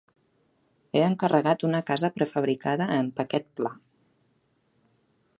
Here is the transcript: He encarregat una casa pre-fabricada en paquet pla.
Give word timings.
He 0.93 1.01
encarregat 1.07 1.65
una 1.67 1.81
casa 1.89 2.09
pre-fabricada 2.15 2.87
en 2.95 3.11
paquet 3.19 3.45
pla. 3.59 3.75